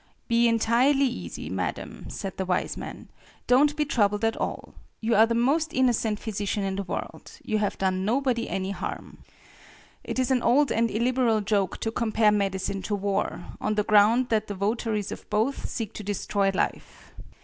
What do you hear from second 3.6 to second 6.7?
be troubled at all. You are the most innocent physician